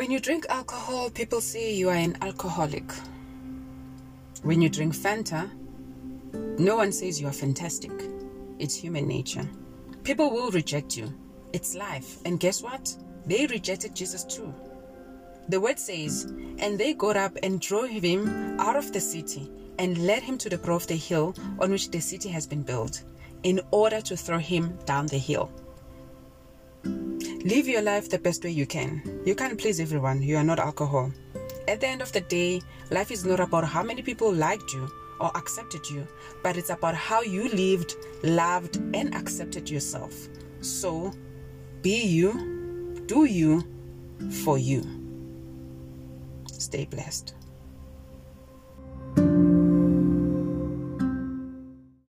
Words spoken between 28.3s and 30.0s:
way you can. You can't please